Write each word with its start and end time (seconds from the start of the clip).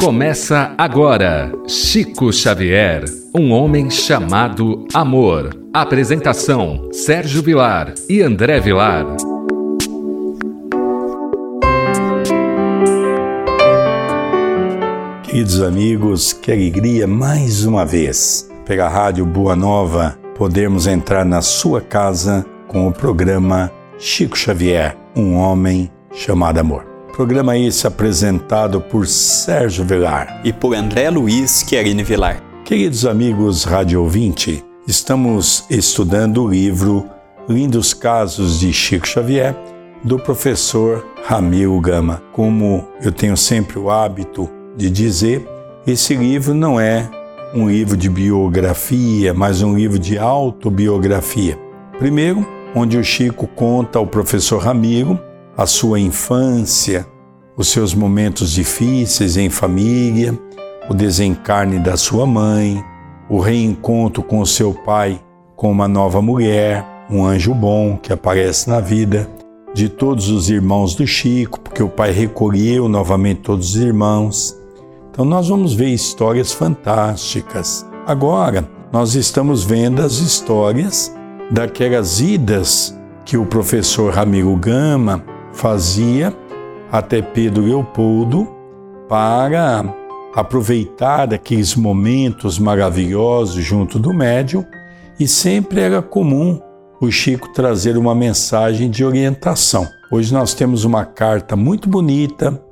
Começa 0.00 0.74
agora 0.78 1.52
Chico 1.66 2.32
Xavier, 2.32 3.04
um 3.34 3.50
homem 3.50 3.90
chamado 3.90 4.86
amor. 4.94 5.50
Apresentação: 5.74 6.88
Sérgio 6.92 7.42
Vilar 7.42 7.92
e 8.08 8.22
André 8.22 8.60
Vilar. 8.60 9.04
Queridos 15.24 15.60
amigos, 15.60 16.32
que 16.32 16.52
alegria 16.52 17.06
mais 17.06 17.64
uma 17.64 17.84
vez, 17.84 18.48
pela 18.64 18.88
Rádio 18.88 19.26
Boa 19.26 19.56
Nova, 19.56 20.16
podermos 20.36 20.86
entrar 20.86 21.24
na 21.24 21.42
sua 21.42 21.80
casa 21.80 22.46
com 22.68 22.86
o 22.86 22.92
programa 22.92 23.70
Chico 23.98 24.38
Xavier, 24.38 24.96
um 25.16 25.34
homem 25.34 25.90
chamado 26.12 26.58
amor. 26.58 26.87
Programa 27.18 27.58
esse 27.58 27.84
apresentado 27.84 28.80
por 28.80 29.04
Sérgio 29.04 29.84
Vilar 29.84 30.40
e 30.44 30.52
por 30.52 30.76
André 30.76 31.10
Luiz 31.10 31.64
Querine 31.64 32.04
Vilar. 32.04 32.40
Queridos 32.64 33.04
amigos 33.04 33.64
rádio 33.64 34.00
ouvinte, 34.00 34.64
estamos 34.86 35.64
estudando 35.68 36.44
o 36.44 36.48
livro 36.48 37.08
Lindos 37.48 37.92
Casos 37.92 38.60
de 38.60 38.72
Chico 38.72 39.04
Xavier, 39.04 39.56
do 40.04 40.16
professor 40.16 41.04
Ramiro 41.24 41.80
Gama. 41.80 42.22
Como 42.32 42.86
eu 43.02 43.10
tenho 43.10 43.36
sempre 43.36 43.80
o 43.80 43.90
hábito 43.90 44.48
de 44.76 44.88
dizer, 44.88 45.44
esse 45.84 46.14
livro 46.14 46.54
não 46.54 46.78
é 46.78 47.10
um 47.52 47.68
livro 47.68 47.96
de 47.96 48.08
biografia, 48.08 49.34
mas 49.34 49.60
um 49.60 49.74
livro 49.74 49.98
de 49.98 50.16
autobiografia. 50.16 51.58
Primeiro, 51.98 52.46
onde 52.76 52.96
o 52.96 53.02
Chico 53.02 53.48
conta 53.48 53.98
ao 53.98 54.06
professor 54.06 54.62
Ramiro 54.62 55.18
a 55.58 55.66
sua 55.66 55.98
infância, 55.98 57.04
os 57.56 57.66
seus 57.66 57.92
momentos 57.92 58.52
difíceis 58.52 59.36
em 59.36 59.50
família, 59.50 60.38
o 60.88 60.94
desencarne 60.94 61.80
da 61.80 61.96
sua 61.96 62.24
mãe, 62.24 62.80
o 63.28 63.40
reencontro 63.40 64.22
com 64.22 64.38
o 64.38 64.46
seu 64.46 64.72
pai 64.72 65.20
com 65.56 65.68
uma 65.72 65.88
nova 65.88 66.22
mulher, 66.22 66.86
um 67.10 67.26
anjo 67.26 67.52
bom 67.52 67.96
que 67.96 68.12
aparece 68.12 68.70
na 68.70 68.78
vida 68.78 69.28
de 69.74 69.88
todos 69.88 70.28
os 70.28 70.48
irmãos 70.48 70.94
do 70.94 71.04
Chico, 71.04 71.58
porque 71.58 71.82
o 71.82 71.88
pai 71.88 72.12
recolheu 72.12 72.88
novamente 72.88 73.40
todos 73.40 73.70
os 73.70 73.82
irmãos. 73.82 74.56
Então 75.10 75.24
nós 75.24 75.48
vamos 75.48 75.74
ver 75.74 75.88
histórias 75.88 76.52
fantásticas. 76.52 77.84
Agora 78.06 78.70
nós 78.92 79.16
estamos 79.16 79.64
vendo 79.64 80.02
as 80.02 80.18
histórias 80.18 81.12
daquelas 81.50 82.20
idas 82.20 82.96
que 83.24 83.36
o 83.36 83.44
professor 83.44 84.14
Ramiro 84.14 84.54
Gama 84.54 85.24
fazia 85.58 86.32
até 86.90 87.20
Pedro 87.20 87.64
Leopoldo 87.64 88.48
para 89.08 89.84
aproveitar 90.32 91.34
aqueles 91.34 91.74
momentos 91.74 92.60
maravilhosos 92.60 93.64
junto 93.64 93.98
do 93.98 94.14
médium 94.14 94.64
e 95.18 95.26
sempre 95.26 95.80
era 95.80 96.00
comum 96.00 96.60
o 97.00 97.10
Chico 97.10 97.52
trazer 97.52 97.96
uma 97.96 98.14
mensagem 98.14 98.88
de 98.88 99.04
orientação. 99.04 99.86
Hoje 100.12 100.32
nós 100.32 100.54
temos 100.54 100.84
uma 100.84 101.04
carta 101.04 101.56
muito 101.56 101.88
bonita 101.88 102.62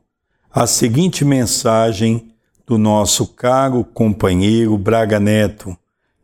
a 0.52 0.66
seguinte 0.68 1.26
mensagem 1.26 2.30
do 2.66 2.78
nosso 2.78 3.28
caro 3.28 3.84
companheiro 3.84 4.78
Braga 4.78 5.20
Neto, 5.20 5.76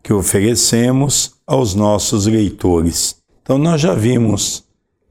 que 0.04 0.14
oferecemos 0.14 1.34
aos 1.48 1.74
nossos 1.74 2.28
leitores. 2.28 3.16
Então, 3.42 3.58
nós 3.58 3.82
já 3.82 3.94
vimos 3.94 4.64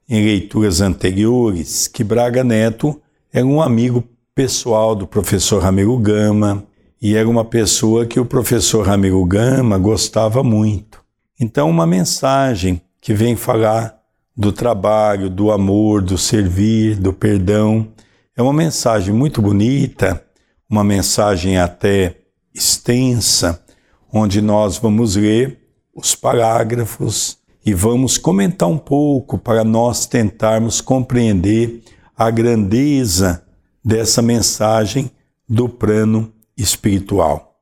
em 0.08 0.24
leituras 0.24 0.80
anteriores 0.80 1.88
que 1.88 2.04
Braga 2.04 2.44
Neto 2.44 3.00
era 3.32 3.46
um 3.46 3.60
amigo 3.60 4.04
pessoal 4.34 4.94
do 4.94 5.06
professor 5.06 5.62
Ramiro 5.62 5.96
Gama, 5.98 6.64
e 7.04 7.14
era 7.16 7.28
uma 7.28 7.44
pessoa 7.44 8.06
que 8.06 8.18
o 8.18 8.24
professor 8.24 8.86
Ramiro 8.86 9.22
Gama 9.26 9.76
gostava 9.76 10.42
muito. 10.42 11.04
Então, 11.38 11.68
uma 11.68 11.86
mensagem 11.86 12.80
que 12.98 13.12
vem 13.12 13.36
falar 13.36 13.94
do 14.34 14.50
trabalho, 14.50 15.28
do 15.28 15.50
amor, 15.52 16.00
do 16.00 16.16
servir, 16.16 16.96
do 16.96 17.12
perdão, 17.12 17.88
é 18.34 18.40
uma 18.40 18.54
mensagem 18.54 19.12
muito 19.12 19.42
bonita, 19.42 20.24
uma 20.66 20.82
mensagem 20.82 21.58
até 21.58 22.20
extensa, 22.54 23.62
onde 24.10 24.40
nós 24.40 24.78
vamos 24.78 25.14
ler 25.14 25.58
os 25.94 26.14
parágrafos 26.14 27.36
e 27.66 27.74
vamos 27.74 28.16
comentar 28.16 28.70
um 28.70 28.78
pouco 28.78 29.36
para 29.36 29.62
nós 29.62 30.06
tentarmos 30.06 30.80
compreender 30.80 31.82
a 32.16 32.30
grandeza 32.30 33.44
dessa 33.84 34.22
mensagem 34.22 35.10
do 35.46 35.68
plano 35.68 36.32
espiritual. 36.56 37.60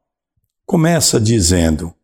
Começa 0.66 1.20
dizendo: 1.20 1.94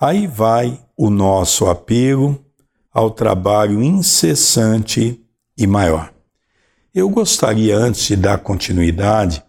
aí 0.00 0.26
vai 0.26 0.80
o 0.96 1.10
nosso 1.10 1.66
apelo 1.66 2.44
ao 2.92 3.10
trabalho 3.10 3.82
incessante 3.82 5.20
e 5.56 5.66
maior. 5.66 6.12
Eu 6.94 7.08
gostaria, 7.08 7.76
antes 7.76 8.06
de 8.06 8.16
dar 8.16 8.38
continuidade, 8.38 9.42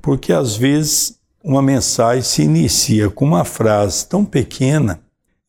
porque 0.00 0.32
às 0.32 0.56
vezes 0.56 1.18
uma 1.42 1.60
mensagem 1.60 2.22
se 2.22 2.42
inicia 2.42 3.10
com 3.10 3.24
uma 3.24 3.44
frase 3.44 4.06
tão 4.06 4.24
pequena 4.24 5.00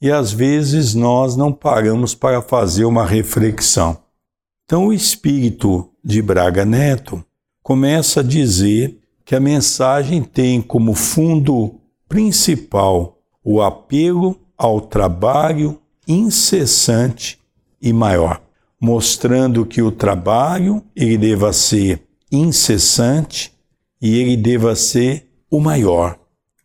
e 0.02 0.10
às 0.12 0.32
vezes 0.32 0.94
nós 0.96 1.36
não 1.36 1.52
paramos 1.52 2.16
para 2.16 2.42
fazer 2.42 2.86
uma 2.86 3.06
reflexão. 3.06 3.98
Então, 4.64 4.88
o 4.88 4.94
espírito 4.94 5.90
de 6.04 6.22
Braga 6.22 6.64
Neto 6.64 7.24
começa 7.62 8.22
a 8.22 8.24
dizer 8.24 9.00
que 9.30 9.36
a 9.36 9.40
mensagem 9.40 10.24
tem 10.24 10.60
como 10.60 10.96
fundo 10.96 11.76
principal 12.08 13.20
o 13.44 13.62
apelo 13.62 14.36
ao 14.58 14.82
trabalho 14.82 15.80
incessante 16.08 17.38
e 17.80 17.94
maior, 17.94 18.42
mostrando 18.82 19.68
que 19.68 19.84
o 19.84 19.92
trabalho 19.92 20.84
ele 20.96 21.16
deva 21.16 21.54
ser 21.54 22.02
incessante 22.32 23.54
e 24.02 24.18
ele 24.18 24.36
deva 24.36 24.76
ser 24.76 25.28
o 25.48 25.60
maior. 25.60 26.18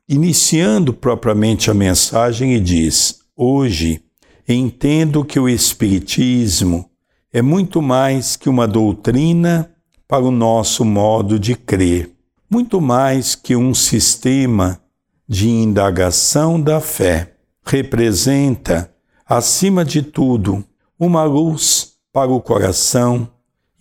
Iniciando 0.09 0.95
propriamente 0.95 1.71
a 1.71 1.75
mensagem, 1.75 2.55
e 2.55 2.61
diz: 2.61 3.19
Hoje 3.37 4.01
entendo 4.49 5.23
que 5.23 5.39
o 5.39 5.51
Espiritismo 5.51 6.89
é 7.31 7.43
muito 7.43 7.83
mais 7.83 8.37
que 8.37 8.49
uma 8.49 8.67
doutrina 8.67 9.71
para 10.09 10.25
o 10.25 10.31
nosso 10.31 10.83
modo 10.83 11.39
de 11.39 11.55
crer 11.55 12.14
muito 12.55 12.81
mais 12.81 13.35
que 13.35 13.57
um 13.57 13.75
sistema 13.75 14.81
de 15.29 15.49
indagação 15.49 16.61
da 16.61 16.81
fé. 16.81 17.35
Representa, 17.67 18.95
acima 19.27 19.85
de 19.85 20.03
tudo, 20.03 20.65
uma 20.97 21.25
luz 21.25 21.95
para 22.13 22.31
o 22.31 22.41
coração 22.41 23.29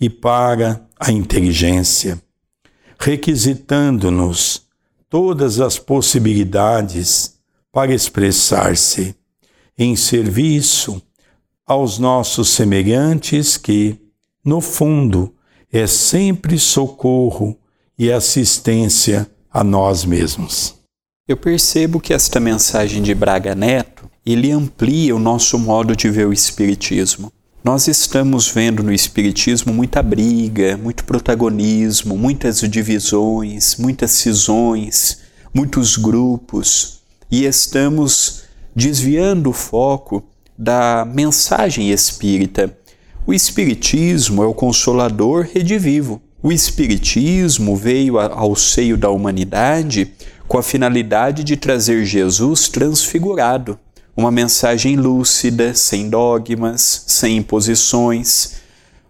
e 0.01 0.09
para 0.09 0.87
a 0.99 1.11
inteligência, 1.11 2.19
requisitando-nos 2.97 4.63
todas 5.07 5.59
as 5.59 5.77
possibilidades 5.77 7.35
para 7.71 7.93
expressar-se 7.93 9.15
em 9.77 9.95
serviço 9.95 10.99
aos 11.63 11.99
nossos 11.99 12.49
semelhantes 12.49 13.55
que, 13.55 14.01
no 14.43 14.59
fundo, 14.59 15.35
é 15.71 15.85
sempre 15.85 16.57
socorro 16.57 17.55
e 17.97 18.11
assistência 18.11 19.29
a 19.51 19.63
nós 19.63 20.05
mesmos. 20.05 20.75
Eu 21.27 21.37
percebo 21.37 21.99
que 21.99 22.13
esta 22.13 22.39
mensagem 22.39 23.01
de 23.01 23.13
Braga 23.13 23.55
Neto, 23.55 24.09
ele 24.25 24.51
amplia 24.51 25.15
o 25.15 25.19
nosso 25.19 25.57
modo 25.57 25.95
de 25.95 26.09
ver 26.09 26.27
o 26.27 26.33
espiritismo. 26.33 27.31
Nós 27.63 27.87
estamos 27.87 28.49
vendo 28.49 28.83
no 28.83 28.91
Espiritismo 28.91 29.73
muita 29.73 30.03
briga, 30.03 30.75
muito 30.75 31.05
protagonismo, 31.05 32.17
muitas 32.17 32.59
divisões, 32.59 33.77
muitas 33.77 34.11
cisões, 34.11 35.19
muitos 35.53 35.95
grupos 35.95 36.99
e 37.31 37.45
estamos 37.45 38.43
desviando 38.75 39.51
o 39.51 39.53
foco 39.53 40.23
da 40.57 41.05
mensagem 41.05 41.89
espírita. 41.89 42.77
O 43.25 43.33
Espiritismo 43.33 44.43
é 44.43 44.45
o 44.45 44.53
consolador 44.53 45.47
redivivo. 45.53 46.21
O 46.45 46.51
Espiritismo 46.51 47.73
veio 47.73 48.19
ao 48.19 48.53
seio 48.53 48.97
da 48.97 49.09
humanidade 49.09 50.11
com 50.45 50.57
a 50.57 50.61
finalidade 50.61 51.41
de 51.41 51.55
trazer 51.55 52.03
Jesus 52.03 52.67
transfigurado 52.67 53.79
uma 54.15 54.29
mensagem 54.29 54.97
lúcida, 54.97 55.73
sem 55.73 56.09
dogmas, 56.09 57.05
sem 57.07 57.37
imposições. 57.37 58.55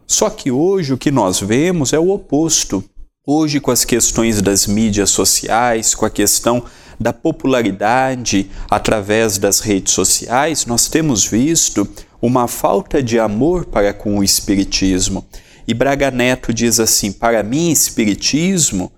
Só 0.06 0.30
que 0.30 0.52
hoje 0.52 0.94
o 0.94 0.98
que 0.98 1.10
nós 1.10 1.40
vemos 1.40 1.92
é 1.92 1.98
o 1.98 2.12
oposto. 2.12 2.84
Hoje, 3.26 3.60
com 3.60 3.72
as 3.72 3.84
questões 3.84 4.40
das 4.40 4.68
mídias 4.68 5.10
sociais, 5.10 5.96
com 5.96 6.06
a 6.06 6.12
questão 6.12 6.64
da 7.00 7.12
popularidade 7.12 8.52
através 8.70 9.40
das 9.40 9.60
redes 9.60 9.92
sociais, 9.92 10.68
nós 10.68 10.88
temos 10.88 11.26
visto 11.26 11.88
uma 12.22 12.48
falta 12.48 13.02
de 13.02 13.18
amor 13.18 13.66
para 13.66 13.92
com 13.92 14.20
o 14.20 14.24
Espiritismo. 14.24 15.26
E 15.68 15.74
Braga 15.74 16.12
Neto 16.12 16.54
diz 16.54 16.80
assim: 16.80 17.12
para 17.12 17.42
mim, 17.44 17.72
Espiritismo 17.72 18.92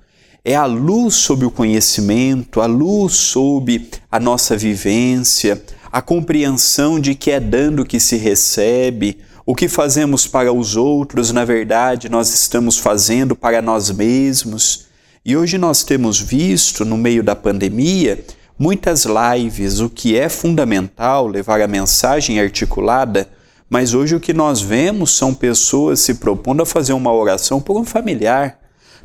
é 0.43 0.55
a 0.55 0.65
luz 0.65 1.15
sobre 1.15 1.45
o 1.45 1.51
conhecimento, 1.51 2.61
a 2.61 2.65
luz 2.65 3.13
sobre 3.13 3.89
a 4.11 4.19
nossa 4.19 4.55
vivência, 4.55 5.61
a 5.91 6.01
compreensão 6.01 6.99
de 6.99 7.15
que 7.15 7.31
é 7.31 7.39
dando 7.39 7.85
que 7.85 7.99
se 7.99 8.15
recebe, 8.15 9.17
o 9.45 9.55
que 9.55 9.67
fazemos 9.67 10.27
para 10.27 10.51
os 10.51 10.75
outros, 10.75 11.31
na 11.31 11.45
verdade, 11.45 12.09
nós 12.09 12.33
estamos 12.33 12.77
fazendo 12.77 13.35
para 13.35 13.61
nós 13.61 13.91
mesmos. 13.91 14.85
E 15.23 15.35
hoje 15.35 15.57
nós 15.57 15.83
temos 15.83 16.19
visto, 16.19 16.85
no 16.85 16.97
meio 16.97 17.23
da 17.23 17.35
pandemia, 17.35 18.23
muitas 18.57 19.05
lives, 19.05 19.79
o 19.79 19.89
que 19.89 20.17
é 20.17 20.29
fundamental 20.29 21.27
levar 21.27 21.61
a 21.61 21.67
mensagem 21.67 22.39
articulada, 22.39 23.27
mas 23.69 23.93
hoje 23.93 24.15
o 24.15 24.19
que 24.19 24.33
nós 24.33 24.61
vemos 24.61 25.15
são 25.15 25.33
pessoas 25.33 25.99
se 25.99 26.15
propondo 26.15 26.61
a 26.61 26.65
fazer 26.65 26.93
uma 26.93 27.11
oração 27.11 27.59
por 27.59 27.77
um 27.77 27.83
familiar, 27.83 28.59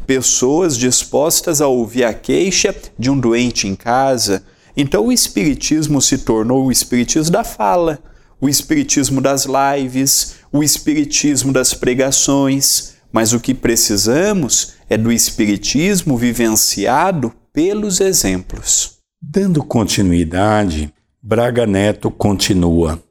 pessoas 0.06 0.76
dispostas 0.76 1.60
a 1.60 1.66
ouvir 1.66 2.04
a 2.04 2.12
queixa 2.12 2.74
de 2.98 3.10
um 3.10 3.18
doente 3.18 3.66
em 3.66 3.74
casa, 3.74 4.42
então 4.76 5.06
o 5.06 5.12
Espiritismo 5.12 6.00
se 6.00 6.18
tornou 6.18 6.66
o 6.66 6.72
Espiritismo 6.72 7.32
da 7.32 7.44
fala, 7.44 7.98
o 8.40 8.48
Espiritismo 8.48 9.20
das 9.20 9.46
lives, 9.46 10.36
o 10.52 10.62
Espiritismo 10.62 11.52
das 11.52 11.74
pregações, 11.74 12.94
mas 13.12 13.32
o 13.32 13.40
que 13.40 13.54
precisamos 13.54 14.74
é 14.88 14.96
do 14.96 15.12
Espiritismo 15.12 16.16
vivenciado 16.16 17.32
pelos 17.52 18.00
exemplos. 18.00 18.98
Dando 19.20 19.62
continuidade, 19.62 20.92
Braga 21.22 21.66
Neto 21.66 22.10
continua: 22.10 23.02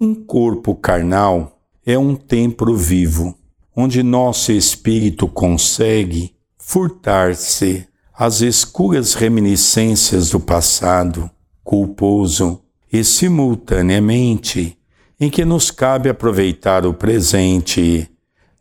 Um 0.00 0.14
corpo 0.14 0.76
carnal 0.76 1.60
é 1.84 1.98
um 1.98 2.14
templo 2.14 2.76
vivo, 2.76 3.36
onde 3.74 4.00
nosso 4.00 4.52
espírito 4.52 5.26
consegue 5.26 6.36
furtar-se 6.56 7.84
as 8.14 8.40
escuras 8.40 9.14
reminiscências 9.14 10.30
do 10.30 10.38
passado 10.38 11.28
culposo 11.64 12.62
e, 12.92 13.02
simultaneamente, 13.02 14.78
em 15.18 15.28
que 15.28 15.44
nos 15.44 15.68
cabe 15.72 16.08
aproveitar 16.08 16.86
o 16.86 16.94
presente 16.94 18.08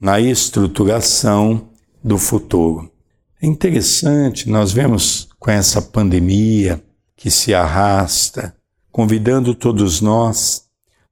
na 0.02 0.20
estruturação 0.20 1.70
do 2.04 2.18
futuro. 2.18 2.92
É 3.40 3.46
interessante, 3.46 4.50
nós 4.50 4.72
vemos 4.72 5.30
com 5.38 5.52
essa 5.52 5.84
pandemia 5.84 6.84
que 7.16 7.30
se 7.30 7.54
arrasta, 7.54 8.56
convidando 8.92 9.54
todos 9.54 10.02
nós 10.02 10.67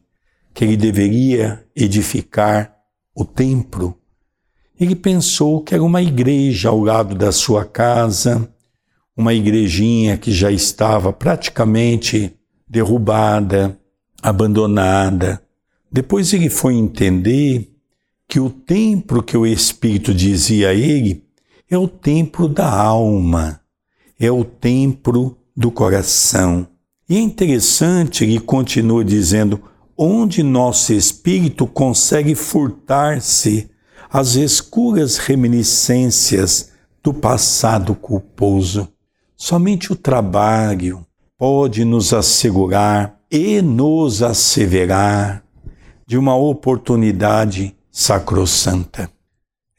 que 0.55 0.63
ele 0.63 0.77
deveria 0.77 1.63
edificar 1.75 2.73
o 3.13 3.25
templo, 3.25 3.99
ele 4.79 4.95
pensou 4.95 5.61
que 5.61 5.73
era 5.73 5.83
uma 5.83 6.01
igreja 6.01 6.69
ao 6.69 6.79
lado 6.79 7.13
da 7.13 7.31
sua 7.31 7.65
casa, 7.65 8.49
uma 9.15 9.33
igrejinha 9.33 10.17
que 10.17 10.31
já 10.31 10.49
estava 10.49 11.11
praticamente 11.11 12.33
derrubada, 12.67 13.77
abandonada. 14.23 15.41
Depois 15.91 16.33
ele 16.33 16.49
foi 16.49 16.75
entender 16.75 17.69
que 18.27 18.39
o 18.39 18.49
templo 18.49 19.21
que 19.21 19.37
o 19.37 19.45
Espírito 19.45 20.13
dizia 20.13 20.69
a 20.69 20.73
ele 20.73 21.23
é 21.69 21.77
o 21.77 21.87
templo 21.87 22.47
da 22.47 22.69
alma, 22.69 23.59
é 24.17 24.31
o 24.31 24.45
templo 24.45 25.37
do 25.55 25.69
coração. 25.69 26.65
E 27.09 27.17
é 27.17 27.19
interessante, 27.19 28.23
ele 28.23 28.39
continua 28.39 29.03
dizendo, 29.03 29.61
onde 29.97 30.43
nosso 30.43 30.93
espírito 30.93 31.65
consegue 31.65 32.35
furtar-se 32.35 33.69
as 34.09 34.35
escuras 34.35 35.17
reminiscências 35.17 36.71
do 37.03 37.13
passado 37.13 37.95
culposo. 37.95 38.87
Somente 39.35 39.91
o 39.91 39.95
trabalho 39.95 41.05
pode 41.37 41.83
nos 41.83 42.13
assegurar 42.13 43.19
e 43.29 43.61
nos 43.61 44.21
asseverar 44.21 45.43
de 46.07 46.17
uma 46.17 46.35
oportunidade 46.35 47.75
sacrossanta. 47.91 49.09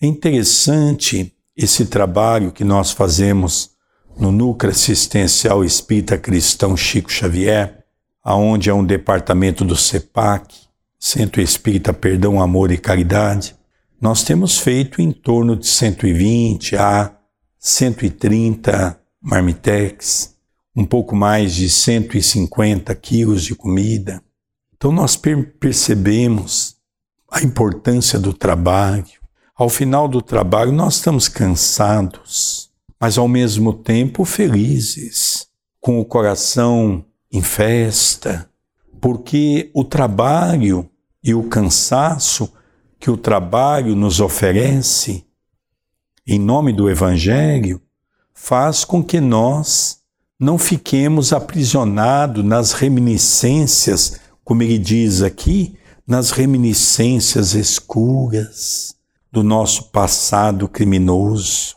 É 0.01 0.07
interessante 0.07 1.33
esse 1.57 1.87
trabalho 1.87 2.53
que 2.53 2.65
nós 2.65 2.91
fazemos 2.91 3.71
no 4.19 4.31
Núcleo 4.31 4.73
Assistencial 4.73 5.65
Espírita 5.65 6.19
Cristão 6.19 6.77
Chico 6.77 7.11
Xavier, 7.11 7.76
aonde 8.27 8.69
é 8.69 8.75
um 8.75 8.85
departamento 8.85 9.65
do 9.65 9.77
CEPAC, 9.77 10.53
Centro 10.99 11.41
Espírita 11.41 11.93
Perdão, 11.93 12.41
Amor 12.41 12.73
e 12.73 12.77
Caridade, 12.77 13.55
nós 14.01 14.25
temos 14.25 14.59
feito 14.59 15.01
em 15.01 15.13
torno 15.13 15.55
de 15.55 15.69
120 15.69 16.75
a 16.75 17.17
130 17.57 19.01
marmitex, 19.23 20.35
um 20.75 20.85
pouco 20.85 21.15
mais 21.15 21.55
de 21.55 21.71
150 21.71 22.93
quilos 22.97 23.45
de 23.45 23.55
comida. 23.55 24.21
Então 24.77 24.91
nós 24.91 25.17
percebemos 25.61 26.75
a 27.31 27.45
importância 27.45 28.19
do 28.19 28.33
trabalho. 28.33 29.07
Ao 29.55 29.69
final 29.69 30.09
do 30.09 30.21
trabalho 30.21 30.73
nós 30.73 30.97
estamos 30.97 31.29
cansados, 31.29 32.71
mas 33.01 33.19
ao 33.19 33.29
mesmo 33.29 33.73
tempo 33.73 34.25
felizes, 34.25 35.47
com 35.81 36.01
o 36.01 36.05
coração 36.05 37.05
em 37.33 37.43
festa, 37.43 38.49
porque 39.01 39.71
o 39.75 39.85
trabalho 39.85 40.89
e 41.23 41.35
o 41.35 41.45
cansaço 41.45 42.53
que 42.99 43.11
o 43.11 43.17
trabalho 43.17 43.95
nos 43.95 44.21
oferece, 44.21 45.25
em 46.27 46.39
nome 46.39 46.73
do 46.73 46.89
Evangelho, 46.89 47.81
faz 48.35 48.85
com 48.85 49.03
que 49.03 49.21
nós 49.21 49.99
não 50.39 50.59
fiquemos 50.59 51.33
aprisionados 51.33 52.45
nas 52.45 52.73
reminiscências, 52.73 54.21
como 54.45 54.63
ele 54.63 54.79
diz 54.79 55.23
aqui, 55.23 55.77
nas 56.07 56.31
reminiscências 56.31 57.55
escuras 57.55 58.95
do 59.33 59.43
nosso 59.43 59.91
passado 59.91 60.69
criminoso. 60.69 61.77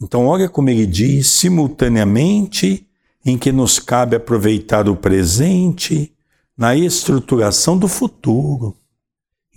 Então, 0.00 0.26
olha 0.26 0.48
como 0.48 0.70
ele 0.70 0.86
diz, 0.86 1.28
simultaneamente 1.28 2.86
em 3.24 3.36
que 3.36 3.52
nos 3.52 3.78
cabe 3.78 4.16
aproveitar 4.16 4.88
o 4.88 4.96
presente 4.96 6.14
na 6.56 6.74
estruturação 6.76 7.78
do 7.78 7.88
futuro. 7.88 8.76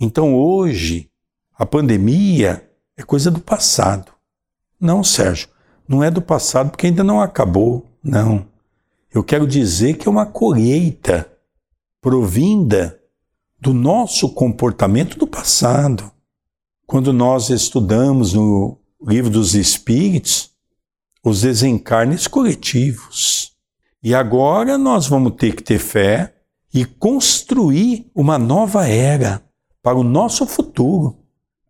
Então 0.00 0.34
hoje, 0.34 1.10
a 1.56 1.64
pandemia 1.64 2.68
é 2.96 3.02
coisa 3.02 3.30
do 3.30 3.40
passado. 3.40 4.12
Não, 4.80 5.02
Sérgio, 5.02 5.48
não 5.88 6.02
é 6.02 6.10
do 6.10 6.20
passado 6.20 6.70
porque 6.70 6.86
ainda 6.86 7.04
não 7.04 7.20
acabou. 7.20 7.86
Não. 8.02 8.46
Eu 9.12 9.22
quero 9.22 9.46
dizer 9.46 9.96
que 9.96 10.08
é 10.08 10.10
uma 10.10 10.26
colheita 10.26 11.30
provinda 12.00 13.00
do 13.60 13.72
nosso 13.72 14.28
comportamento 14.28 15.16
do 15.16 15.26
passado. 15.26 16.12
quando 16.86 17.14
nós 17.14 17.48
estudamos 17.48 18.34
no 18.34 18.78
livro 19.00 19.30
dos 19.30 19.54
Espíritos 19.54 20.50
os 21.24 21.40
desencarnes 21.40 22.26
coletivos. 22.26 23.53
E 24.04 24.14
agora 24.14 24.76
nós 24.76 25.06
vamos 25.06 25.32
ter 25.38 25.56
que 25.56 25.62
ter 25.62 25.78
fé 25.78 26.34
e 26.74 26.84
construir 26.84 28.10
uma 28.14 28.38
nova 28.38 28.86
era 28.86 29.42
para 29.82 29.96
o 29.96 30.04
nosso 30.04 30.46
futuro. 30.46 31.16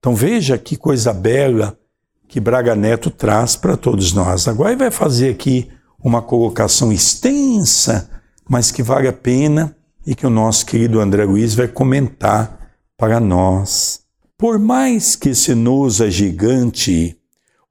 Então 0.00 0.16
veja 0.16 0.58
que 0.58 0.76
coisa 0.76 1.12
bela 1.12 1.78
que 2.26 2.40
Braga 2.40 2.74
Neto 2.74 3.08
traz 3.08 3.54
para 3.54 3.76
todos 3.76 4.12
nós. 4.12 4.48
Agora 4.48 4.70
ele 4.70 4.80
vai 4.80 4.90
fazer 4.90 5.30
aqui 5.30 5.70
uma 6.02 6.20
colocação 6.20 6.92
extensa, 6.92 8.10
mas 8.48 8.72
que 8.72 8.82
vale 8.82 9.06
a 9.06 9.12
pena 9.12 9.76
e 10.04 10.12
que 10.12 10.26
o 10.26 10.30
nosso 10.30 10.66
querido 10.66 10.98
André 10.98 11.24
Luiz 11.24 11.54
vai 11.54 11.68
comentar 11.68 12.74
para 12.98 13.20
nós. 13.20 14.00
Por 14.36 14.58
mais 14.58 15.14
que 15.14 15.36
se 15.36 15.54
nos 15.54 16.00
agigante 16.00 17.16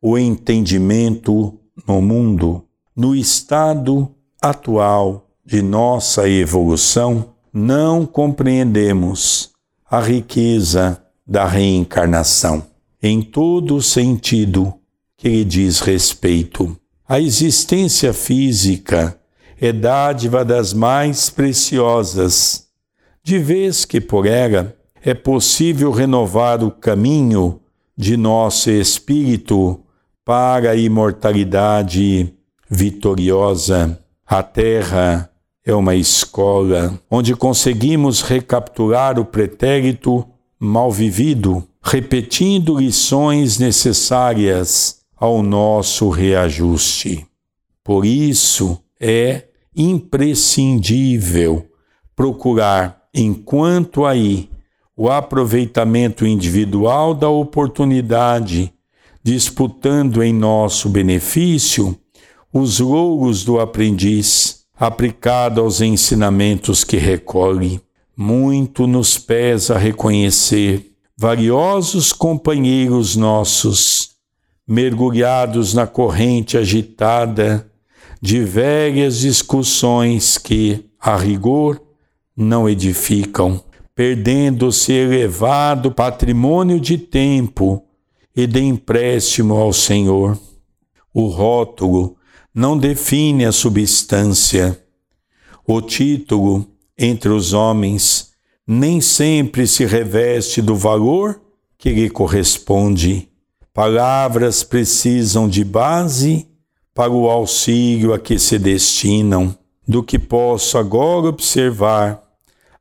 o 0.02 0.18
entendimento 0.18 1.60
no 1.86 2.02
mundo, 2.02 2.66
no 2.96 3.14
estado 3.14 4.16
atual 4.44 5.30
de 5.46 5.62
nossa 5.62 6.28
evolução, 6.28 7.34
não 7.54 8.06
compreendemos 8.06 9.52
a 9.90 10.02
riqueza 10.02 11.02
da 11.26 11.48
reencarnação 11.48 12.66
em 13.02 13.22
todo 13.22 13.76
o 13.76 13.82
sentido 13.82 14.74
que 15.16 15.30
lhe 15.30 15.46
diz 15.46 15.80
respeito. 15.80 16.76
A 17.08 17.22
existência 17.22 18.12
física 18.12 19.18
é 19.62 19.72
dádiva 19.72 20.44
das 20.44 20.74
mais 20.74 21.30
preciosas, 21.30 22.68
de 23.24 23.40
vez 23.40 23.86
que 23.86 24.02
por 24.02 24.26
ela 24.26 24.76
é 25.02 25.14
possível 25.14 25.92
renovar 25.92 26.62
o 26.62 26.72
caminho 26.72 27.62
de 27.96 28.18
nosso 28.18 28.70
espírito 28.70 29.80
para 30.26 30.72
a 30.72 30.76
imortalidade 30.76 32.34
vitoriosa. 32.70 34.03
A 34.26 34.42
Terra 34.42 35.30
é 35.66 35.74
uma 35.74 35.96
escola 35.96 37.00
onde 37.10 37.36
conseguimos 37.36 38.22
recapturar 38.22 39.20
o 39.20 39.26
pretérito 39.26 40.26
mal 40.60 40.92
vivido 40.92 41.68
repetindo 41.84 42.80
lições 42.80 43.60
necessárias 43.60 45.02
ao 45.18 45.44
nosso 45.44 46.10
reajuste. 46.10 47.28
Por 47.84 48.06
isso 48.06 48.80
é 49.00 49.44
imprescindível 49.76 51.68
procurar, 52.16 53.04
enquanto 53.14 54.06
aí, 54.06 54.50
o 54.96 55.10
aproveitamento 55.10 56.26
individual 56.26 57.14
da 57.14 57.28
oportunidade, 57.28 58.72
disputando 59.22 60.24
em 60.24 60.32
nosso 60.32 60.88
benefício 60.88 61.98
os 62.54 62.80
louros 62.80 63.44
do 63.44 63.60
aprendiz, 63.60 64.64
aplicado 64.78 65.60
aos 65.60 65.82
ensinamentos 65.82 66.84
que 66.84 66.98
recolhe. 66.98 67.82
Muito 68.16 68.86
nos 68.86 69.18
pesa 69.18 69.76
reconhecer 69.76 70.92
valiosos 71.18 72.14
companheiros 72.14 73.16
nossos, 73.16 74.12
mergulhados 74.68 75.74
na 75.74 75.88
corrente 75.88 76.56
agitada 76.56 77.68
de 78.22 78.44
velhas 78.44 79.20
discussões 79.20 80.38
que, 80.38 80.86
a 81.00 81.18
rigor, 81.18 81.82
não 82.38 82.70
edificam, 82.70 83.64
perdendo-se 83.96 84.94
elevado 84.94 85.92
patrimônio 85.92 86.80
de 86.80 87.00
tempo 87.00 87.84
e 88.36 88.46
de 88.46 88.62
empréstimo 88.62 89.56
ao 89.56 89.74
Senhor. 89.74 90.38
O 91.12 91.28
rótulo 91.28 92.16
não 92.54 92.78
define 92.78 93.46
a 93.46 93.52
substância. 93.52 94.80
O 95.66 95.82
título, 95.82 96.68
entre 96.98 97.30
os 97.30 97.54
homens, 97.54 98.32
nem 98.68 99.02
sempre 99.02 99.66
se 99.66 99.86
reveste 99.86 100.62
do 100.62 100.76
valor 100.76 101.42
que 101.78 101.90
lhe 101.90 102.10
corresponde. 102.10 103.28
Palavras 103.74 104.64
precisam 104.64 105.50
de 105.50 105.64
base 105.64 106.48
para 106.94 107.12
o 107.12 107.30
auxílio 107.30 108.14
a 108.14 108.20
que 108.20 108.38
se 108.38 108.60
destinam. 108.60 109.58
Do 109.86 110.04
que 110.04 110.20
posso 110.20 110.78
agora 110.78 111.28
observar, 111.28 112.24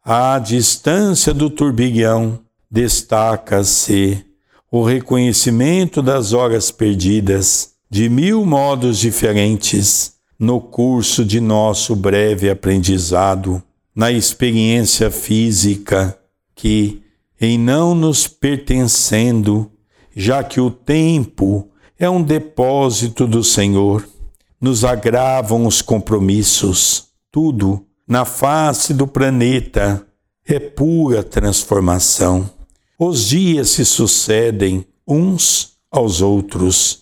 à 0.05 0.39
distância 0.39 1.33
do 1.33 1.49
turbilhão, 1.49 2.41
destaca-se 2.71 4.25
o 4.71 4.83
reconhecimento 4.83 6.01
das 6.01 6.33
horas 6.33 6.71
perdidas 6.71 7.72
de 7.93 8.09
mil 8.09 8.47
modos 8.47 8.97
diferentes 8.97 10.15
no 10.39 10.59
curso 10.59 11.23
de 11.23 11.43
nosso 11.43 11.95
breve 11.95 12.49
aprendizado 12.49 13.63
na 13.95 14.11
experiência 14.11 15.11
física 15.11 16.19
que, 16.55 17.03
em 17.39 17.59
não 17.59 17.95
nos 17.95 18.27
pertencendo, 18.27 19.71
já 20.17 20.43
que 20.43 20.59
o 20.59 20.71
tempo 20.71 21.69
é 21.99 22.09
um 22.09 22.23
depósito 22.23 23.27
do 23.27 23.45
Senhor, 23.45 24.09
nos 24.59 24.87
agravam 24.87 25.67
os 25.67 25.83
compromissos. 25.83 27.09
Tudo 27.31 27.85
na 28.09 28.25
face 28.25 28.95
do 28.95 29.07
planeta 29.07 30.03
é 30.47 30.59
pura 30.59 31.23
transformação. 31.23 32.49
Os 32.99 33.27
dias 33.27 33.69
se 33.69 33.85
sucedem 33.85 34.87
uns 35.07 35.73
aos 35.91 36.23
outros, 36.23 37.02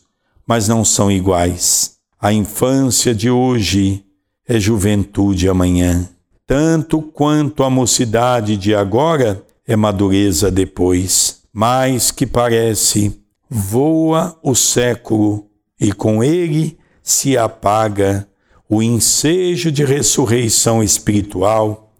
mas 0.50 0.66
não 0.66 0.84
são 0.84 1.10
iguais. 1.10 1.92
A 2.20 2.32
infância 2.32 3.14
de 3.14 3.30
hoje 3.30 4.04
é 4.48 4.58
juventude 4.58 5.48
amanhã 5.48 6.08
tanto 6.50 7.00
quanto 7.00 7.62
a 7.62 7.70
mocidade 7.70 8.56
de 8.56 8.74
agora 8.74 9.40
é 9.64 9.76
madureza 9.76 10.50
depois. 10.50 11.42
Mas 11.52 12.10
que 12.10 12.26
parece, 12.26 13.22
voa 13.48 14.36
o 14.42 14.56
século 14.56 15.46
e 15.80 15.92
com 15.92 16.24
ele 16.24 16.76
se 17.04 17.38
apaga 17.38 18.26
o 18.68 18.82
ensejo 18.82 19.70
de 19.70 19.84
ressurreição 19.84 20.82
espiritual 20.82 21.92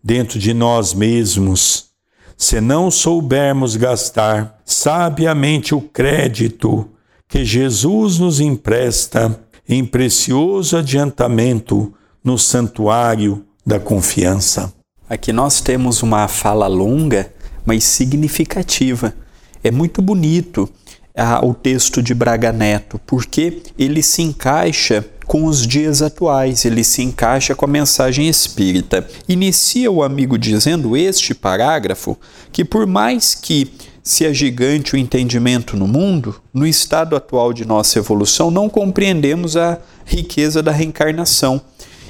dentro 0.00 0.38
de 0.38 0.54
nós 0.54 0.94
mesmos, 0.94 1.86
se 2.36 2.60
não 2.60 2.92
soubermos 2.92 3.74
gastar 3.74 4.60
sabiamente 4.64 5.74
o 5.74 5.80
crédito 5.80 6.88
que 7.36 7.44
Jesus 7.44 8.18
nos 8.18 8.40
empresta 8.40 9.38
em 9.68 9.84
precioso 9.84 10.78
adiantamento 10.78 11.92
no 12.24 12.38
santuário 12.38 13.44
da 13.64 13.78
confiança. 13.78 14.72
Aqui 15.06 15.34
nós 15.34 15.60
temos 15.60 16.02
uma 16.02 16.28
fala 16.28 16.66
longa, 16.66 17.30
mas 17.66 17.84
significativa. 17.84 19.12
É 19.62 19.70
muito 19.70 20.00
bonito 20.00 20.66
ah, 21.14 21.44
o 21.44 21.52
texto 21.52 22.02
de 22.02 22.14
Braga 22.14 22.50
Neto, 22.52 22.98
porque 23.06 23.60
ele 23.78 24.02
se 24.02 24.22
encaixa 24.22 25.04
com 25.26 25.44
os 25.44 25.66
dias 25.66 26.00
atuais, 26.00 26.64
ele 26.64 26.82
se 26.82 27.02
encaixa 27.02 27.54
com 27.54 27.66
a 27.66 27.68
mensagem 27.68 28.30
espírita. 28.30 29.06
Inicia 29.28 29.92
o 29.92 30.02
amigo 30.02 30.38
dizendo 30.38 30.96
este 30.96 31.34
parágrafo 31.34 32.16
que, 32.50 32.64
por 32.64 32.86
mais 32.86 33.34
que 33.34 33.70
se 34.06 34.24
agigante 34.24 34.94
o 34.94 34.96
entendimento 34.96 35.76
no 35.76 35.88
mundo, 35.88 36.40
no 36.54 36.64
estado 36.64 37.16
atual 37.16 37.52
de 37.52 37.64
nossa 37.64 37.98
evolução, 37.98 38.52
não 38.52 38.68
compreendemos 38.68 39.56
a 39.56 39.80
riqueza 40.04 40.62
da 40.62 40.70
reencarnação 40.70 41.60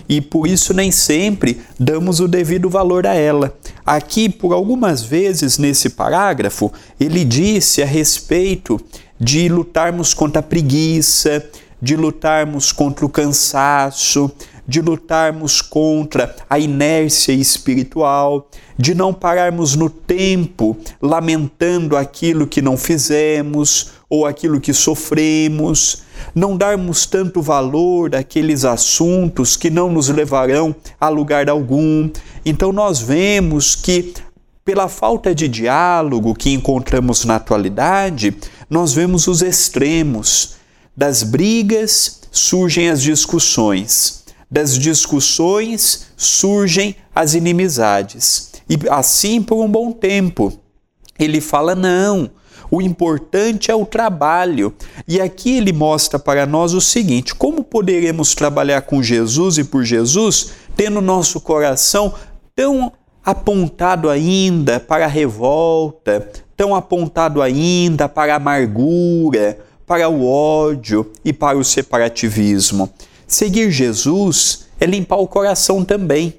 e 0.06 0.20
por 0.20 0.46
isso 0.46 0.74
nem 0.74 0.92
sempre 0.92 1.58
damos 1.80 2.20
o 2.20 2.28
devido 2.28 2.68
valor 2.68 3.06
a 3.06 3.14
ela. 3.14 3.56
Aqui, 3.84 4.28
por 4.28 4.52
algumas 4.52 5.02
vezes 5.02 5.56
nesse 5.56 5.88
parágrafo, 5.88 6.70
ele 7.00 7.24
disse 7.24 7.82
a 7.82 7.86
respeito 7.86 8.78
de 9.18 9.48
lutarmos 9.48 10.12
contra 10.12 10.40
a 10.40 10.42
preguiça, 10.42 11.42
de 11.80 11.96
lutarmos 11.96 12.72
contra 12.72 13.06
o 13.06 13.08
cansaço, 13.08 14.30
de 14.66 14.80
lutarmos 14.80 15.60
contra 15.60 16.34
a 16.48 16.58
inércia 16.58 17.32
espiritual, 17.32 18.50
de 18.76 18.94
não 18.94 19.12
pararmos 19.14 19.76
no 19.76 19.88
tempo 19.88 20.76
lamentando 21.00 21.96
aquilo 21.96 22.46
que 22.46 22.60
não 22.60 22.76
fizemos 22.76 23.92
ou 24.08 24.26
aquilo 24.26 24.60
que 24.60 24.72
sofremos, 24.72 26.02
não 26.34 26.56
darmos 26.56 27.06
tanto 27.06 27.42
valor 27.42 28.14
àqueles 28.14 28.64
assuntos 28.64 29.56
que 29.56 29.70
não 29.70 29.90
nos 29.90 30.08
levarão 30.08 30.74
a 31.00 31.08
lugar 31.08 31.48
algum. 31.48 32.10
Então 32.44 32.72
nós 32.72 33.00
vemos 33.00 33.74
que 33.74 34.14
pela 34.64 34.88
falta 34.88 35.32
de 35.32 35.46
diálogo 35.46 36.34
que 36.34 36.50
encontramos 36.50 37.24
na 37.24 37.36
atualidade, 37.36 38.36
nós 38.68 38.92
vemos 38.92 39.28
os 39.28 39.40
extremos. 39.40 40.56
Das 40.96 41.22
brigas 41.22 42.22
surgem 42.32 42.90
as 42.90 43.00
discussões, 43.00 44.24
das 44.56 44.78
discussões 44.78 46.06
surgem 46.16 46.96
as 47.14 47.34
inimizades. 47.34 48.52
E 48.66 48.78
assim 48.88 49.42
por 49.42 49.62
um 49.62 49.70
bom 49.70 49.92
tempo. 49.92 50.50
Ele 51.18 51.42
fala: 51.42 51.74
não, 51.74 52.30
O 52.70 52.80
importante 52.80 53.70
é 53.70 53.74
o 53.74 53.84
trabalho. 53.84 54.74
E 55.06 55.20
aqui 55.20 55.58
ele 55.58 55.74
mostra 55.74 56.18
para 56.18 56.46
nós 56.46 56.72
o 56.72 56.80
seguinte: 56.80 57.34
como 57.34 57.62
poderemos 57.62 58.34
trabalhar 58.34 58.80
com 58.80 59.02
Jesus 59.02 59.58
e 59.58 59.64
por 59.64 59.84
Jesus, 59.84 60.52
tendo 60.74 61.02
nosso 61.02 61.38
coração 61.38 62.14
tão 62.54 62.90
apontado 63.22 64.08
ainda 64.08 64.80
para 64.80 65.04
a 65.04 65.08
revolta, 65.08 66.30
tão 66.56 66.74
apontado 66.74 67.42
ainda 67.42 68.08
para 68.08 68.32
a 68.32 68.36
amargura, 68.36 69.58
para 69.86 70.08
o 70.08 70.26
ódio 70.26 71.12
e 71.22 71.30
para 71.30 71.58
o 71.58 71.64
separativismo. 71.64 72.90
Seguir 73.26 73.70
Jesus 73.70 74.66
é 74.78 74.86
limpar 74.86 75.16
o 75.16 75.26
coração 75.26 75.84
também. 75.84 76.34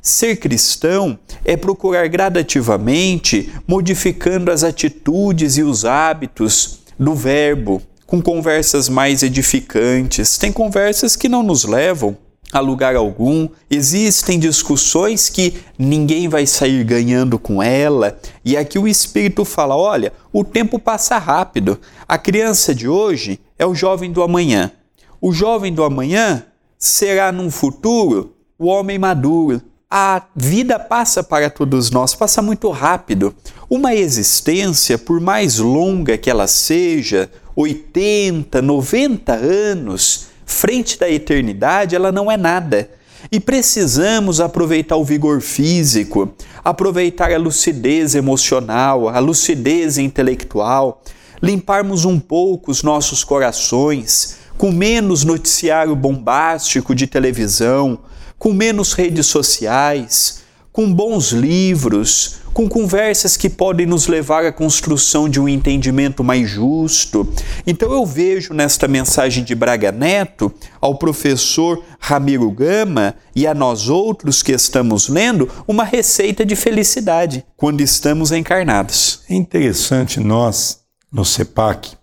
Ser 0.00 0.36
cristão 0.36 1.18
é 1.44 1.56
procurar 1.56 2.06
gradativamente 2.08 3.52
modificando 3.66 4.50
as 4.50 4.62
atitudes 4.62 5.56
e 5.56 5.62
os 5.62 5.84
hábitos 5.84 6.80
do 6.98 7.14
Verbo, 7.14 7.82
com 8.06 8.22
conversas 8.22 8.88
mais 8.88 9.22
edificantes. 9.22 10.38
Tem 10.38 10.52
conversas 10.52 11.16
que 11.16 11.28
não 11.28 11.42
nos 11.42 11.64
levam 11.64 12.16
a 12.52 12.60
lugar 12.60 12.96
algum, 12.96 13.48
existem 13.70 14.38
discussões 14.38 15.28
que 15.28 15.54
ninguém 15.78 16.28
vai 16.28 16.46
sair 16.46 16.82
ganhando 16.82 17.38
com 17.38 17.62
ela, 17.62 18.18
e 18.42 18.56
aqui 18.56 18.78
o 18.78 18.88
Espírito 18.88 19.44
fala: 19.44 19.76
olha, 19.76 20.12
o 20.32 20.42
tempo 20.42 20.78
passa 20.78 21.18
rápido. 21.18 21.78
A 22.06 22.16
criança 22.16 22.74
de 22.74 22.88
hoje 22.88 23.38
é 23.58 23.66
o 23.66 23.74
jovem 23.74 24.10
do 24.10 24.22
amanhã. 24.22 24.72
O 25.20 25.32
jovem 25.32 25.72
do 25.72 25.82
amanhã 25.82 26.44
será 26.78 27.32
num 27.32 27.50
futuro 27.50 28.36
o 28.56 28.66
homem 28.66 28.98
maduro. 28.98 29.60
A 29.90 30.22
vida 30.36 30.78
passa 30.78 31.24
para 31.24 31.50
todos 31.50 31.90
nós, 31.90 32.14
passa 32.14 32.40
muito 32.40 32.70
rápido. 32.70 33.34
Uma 33.68 33.94
existência, 33.94 34.96
por 34.96 35.20
mais 35.20 35.58
longa 35.58 36.16
que 36.16 36.30
ela 36.30 36.46
seja, 36.46 37.28
80, 37.56 38.62
90 38.62 39.32
anos, 39.34 40.28
frente 40.46 40.98
da 40.98 41.10
eternidade, 41.10 41.96
ela 41.96 42.12
não 42.12 42.30
é 42.30 42.36
nada. 42.36 42.88
E 43.32 43.40
precisamos 43.40 44.40
aproveitar 44.40 44.96
o 44.96 45.04
vigor 45.04 45.40
físico, 45.40 46.32
aproveitar 46.62 47.32
a 47.32 47.38
lucidez 47.38 48.14
emocional, 48.14 49.08
a 49.08 49.18
lucidez 49.18 49.98
intelectual, 49.98 51.02
limparmos 51.42 52.04
um 52.04 52.20
pouco 52.20 52.70
os 52.70 52.82
nossos 52.84 53.24
corações, 53.24 54.36
com 54.58 54.72
menos 54.72 55.22
noticiário 55.24 55.94
bombástico 55.94 56.92
de 56.92 57.06
televisão, 57.06 58.00
com 58.36 58.52
menos 58.52 58.92
redes 58.92 59.26
sociais, 59.26 60.40
com 60.72 60.92
bons 60.92 61.30
livros, 61.30 62.38
com 62.52 62.68
conversas 62.68 63.36
que 63.36 63.48
podem 63.48 63.86
nos 63.86 64.08
levar 64.08 64.44
à 64.44 64.52
construção 64.52 65.28
de 65.28 65.40
um 65.40 65.48
entendimento 65.48 66.24
mais 66.24 66.50
justo. 66.50 67.32
Então 67.64 67.92
eu 67.92 68.04
vejo 68.04 68.52
nesta 68.52 68.88
mensagem 68.88 69.44
de 69.44 69.54
Braga 69.54 69.92
Neto, 69.92 70.52
ao 70.80 70.96
professor 70.96 71.82
Ramiro 72.00 72.50
Gama 72.50 73.14
e 73.34 73.46
a 73.46 73.54
nós 73.54 73.88
outros 73.88 74.42
que 74.42 74.52
estamos 74.52 75.08
lendo, 75.08 75.48
uma 75.68 75.84
receita 75.84 76.44
de 76.44 76.56
felicidade 76.56 77.44
quando 77.56 77.80
estamos 77.80 78.32
encarnados. 78.32 79.20
É 79.30 79.34
interessante 79.34 80.18
nós, 80.18 80.80
no 81.12 81.24
CEPAC, 81.24 81.97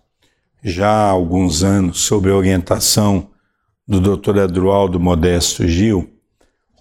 já 0.68 0.90
há 0.90 1.10
alguns 1.12 1.64
anos, 1.64 2.02
sob 2.02 2.28
a 2.28 2.36
orientação 2.36 3.28
do 3.88 4.02
Dr. 4.02 4.40
Adroaldo 4.40 5.00
Modesto 5.00 5.68
Gil, 5.68 6.10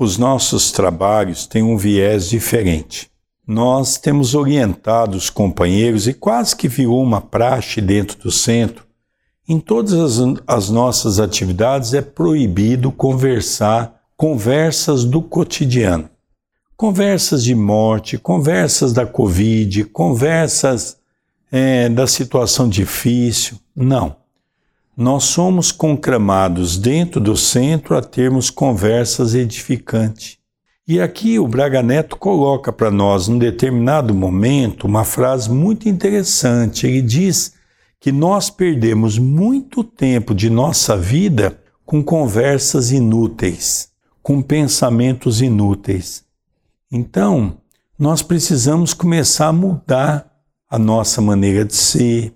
os 0.01 0.17
nossos 0.17 0.73
trabalhos 0.73 1.47
têm 1.47 1.63
um 1.63 1.77
viés 1.77 2.31
diferente. 2.31 3.11
Nós 3.47 3.99
temos 3.99 4.35
orientado 4.35 5.19
os 5.19 5.29
companheiros 5.29 6.09
e 6.09 6.15
quase 6.15 6.57
que 6.57 6.67
virou 6.67 7.03
uma 7.03 7.21
praxe 7.21 7.83
dentro 7.83 8.19
do 8.19 8.31
centro. 8.31 8.87
Em 9.47 9.61
todas 9.61 9.93
as, 9.93 10.19
as 10.47 10.71
nossas 10.71 11.21
atividades 11.21 11.93
é 11.93 12.01
proibido 12.01 12.91
conversar 12.91 14.01
conversas 14.17 15.05
do 15.05 15.21
cotidiano. 15.21 16.09
Conversas 16.75 17.45
de 17.45 17.55
morte, 17.55 18.17
conversas 18.17 18.95
da 18.95 19.05
Covid, 19.05 19.85
conversas 19.85 20.97
é, 21.55 21.89
da 21.89 22.07
situação 22.07 22.69
difícil. 22.69 23.59
Não 23.77 24.25
nós 24.97 25.25
somos 25.25 25.73
concramados 25.73 26.79
dentro 26.79 27.21
do 27.21 27.37
centro 27.37 27.97
a 27.97 28.03
termos 28.03 28.49
conversas 28.49 29.35
edificantes. 29.35 30.39
E 30.87 31.01
aqui 31.01 31.39
o 31.39 31.49
Braga 31.49 31.83
Neto 31.83 32.17
coloca 32.17 32.73
para 32.73 32.91
nós, 32.91 33.27
num 33.27 33.39
determinado 33.39 34.15
momento, 34.15 34.87
uma 34.87 35.03
frase 35.03 35.51
muito 35.51 35.89
interessante. 35.89 36.87
Ele 36.87 37.03
diz 37.03 37.55
que 37.99 38.13
nós 38.13 38.51
perdemos 38.51 39.19
muito 39.19 39.83
tempo 39.83 40.35
de 40.35 40.51
nossa 40.51 40.97
vida 40.97 41.59
com 41.85 42.03
conversas 42.05 42.93
inúteis, 42.93 43.89
com 44.23 44.43
pensamentos 44.43 45.41
inúteis. 45.41 46.23
Então, 46.93 47.57
nós 47.99 48.23
precisamos 48.23 48.93
começar 48.93 49.49
a 49.49 49.53
mudar 49.53 50.34
a 50.75 50.79
nossa 50.79 51.23
maneira 51.23 51.65
de 51.65 51.77
ser, 51.77 52.35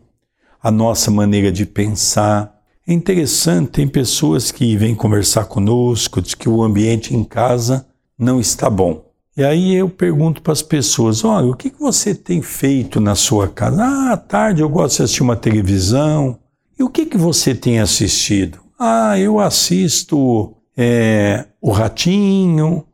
a 0.62 0.70
nossa 0.70 1.11
maneira 1.11 1.51
de 1.51 1.66
pensar. 1.66 2.57
É 2.87 2.92
interessante, 2.92 3.72
tem 3.72 3.88
pessoas 3.88 4.53
que 4.53 4.77
vêm 4.77 4.94
conversar 4.94 5.46
conosco, 5.46 6.22
diz 6.22 6.35
que 6.35 6.48
o 6.48 6.62
ambiente 6.62 7.16
em 7.16 7.24
casa 7.24 7.85
não 8.16 8.38
está 8.38 8.70
bom. 8.70 9.05
E 9.37 9.42
aí 9.42 9.74
eu 9.74 9.88
pergunto 9.88 10.40
para 10.40 10.53
as 10.53 10.62
pessoas: 10.62 11.24
olha, 11.24 11.48
o 11.48 11.57
que, 11.57 11.72
você 11.81 12.14
tem 12.14 12.40
feito 12.40 13.01
na 13.01 13.16
sua 13.16 13.48
casa? 13.48 13.83
Ah, 13.83 14.12
à 14.12 14.16
tarde 14.16 14.62
eu 14.62 14.68
gosto 14.68 14.98
de 14.98 15.03
assistir 15.03 15.24
uma 15.24 15.37
televisão. 15.37 16.38
E 16.79 16.85
o 16.85 16.88
que, 16.88 17.07
que 17.07 17.18
você 17.18 17.57
tem 17.57 17.81
assistido? 17.81 18.61
Ah, 18.79 19.18
eu 19.18 19.40
assisto 19.40 20.55
é, 20.77 21.44
o 21.61 21.72
Ratinho, 21.72 22.85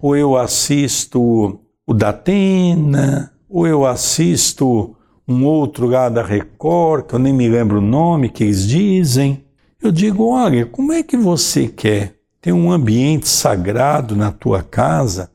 ou 0.00 0.16
eu 0.16 0.34
assisto 0.34 1.60
o 1.86 1.92
Datena, 1.92 3.33
ou 3.54 3.68
eu 3.68 3.86
assisto 3.86 4.96
um 5.28 5.44
outro 5.44 5.86
lá 5.86 6.08
da 6.08 6.24
Record, 6.24 7.06
que 7.06 7.14
eu 7.14 7.20
nem 7.20 7.32
me 7.32 7.48
lembro 7.48 7.78
o 7.78 7.80
nome 7.80 8.28
que 8.28 8.42
eles 8.42 8.66
dizem. 8.66 9.44
Eu 9.80 9.92
digo, 9.92 10.26
olha, 10.26 10.66
como 10.66 10.92
é 10.92 11.04
que 11.04 11.16
você 11.16 11.68
quer 11.68 12.16
ter 12.40 12.52
um 12.52 12.72
ambiente 12.72 13.28
sagrado 13.28 14.16
na 14.16 14.32
tua 14.32 14.60
casa 14.60 15.30